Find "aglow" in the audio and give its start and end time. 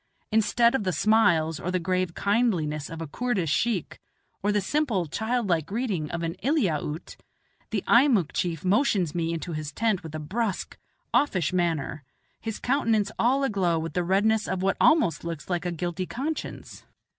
13.43-13.77